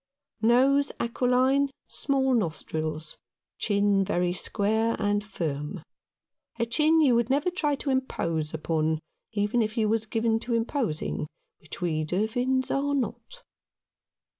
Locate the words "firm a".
5.23-6.65